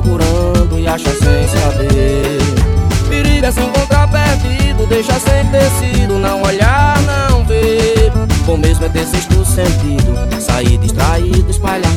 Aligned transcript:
procurando 0.00 0.78
e 0.78 0.86
acha 0.86 1.10
sem 1.10 1.48
saber. 1.48 2.38
Perigo 3.08 3.46
é 3.46 3.52
se 3.52 3.60
encontrar 3.60 4.08
perdido, 4.08 4.86
deixa 4.86 5.12
sem 5.20 5.46
tecido, 5.50 6.18
não 6.18 6.42
olhar, 6.42 6.96
não 7.02 7.44
ver. 7.44 8.10
Bom 8.46 8.56
mesmo 8.56 8.86
é 8.86 8.88
ter 8.88 9.06
sexto 9.06 9.44
sentido, 9.44 10.40
sair 10.40 10.78
distraído, 10.78 11.50
espalhar 11.50 11.96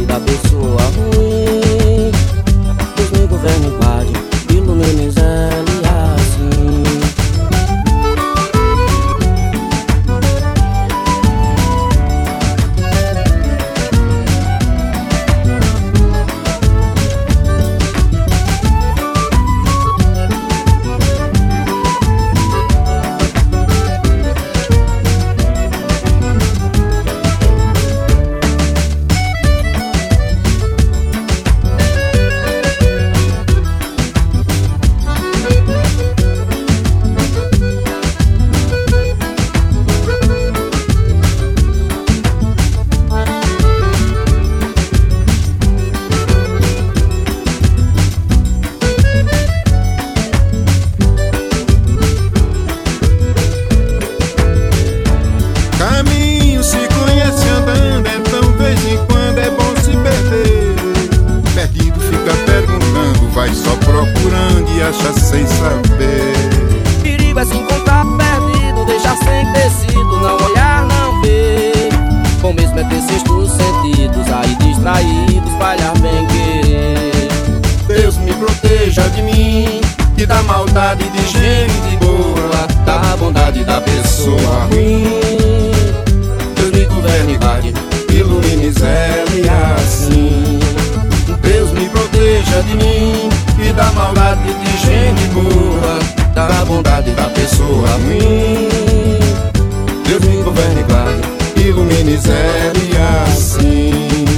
bondade 0.00 0.06
da 0.06 0.20
pessoa 0.20 0.82
ruim. 0.96 1.19
bondade 80.70 81.04
de 81.10 81.26
gente 81.26 81.96
boa 81.98 82.66
Da 82.86 82.98
tá 83.00 83.16
bondade 83.16 83.64
da 83.64 83.80
pessoa 83.80 84.68
ruim. 84.70 85.72
Deus 86.54 86.70
me 86.70 86.84
governe, 86.86 87.38
e 88.08 88.14
ilumine, 88.14 88.70
zele 88.70 89.48
assim. 89.74 90.60
Deus 91.42 91.72
me 91.72 91.88
proteja 91.88 92.62
de 92.62 92.74
mim 92.76 93.28
E 93.58 93.72
da 93.72 93.90
maldade 93.92 94.42
de 94.42 94.76
gente 94.86 95.26
boa 95.34 95.98
Da 96.34 96.64
bondade 96.64 97.10
da 97.12 97.24
pessoa 97.24 97.88
ruim. 98.04 98.68
Deus 100.06 100.22
me 100.24 100.42
governe, 100.42 100.84
e 101.56 101.60
ilumine, 101.60 102.16
zele 102.16 102.90
assim. 103.26 104.29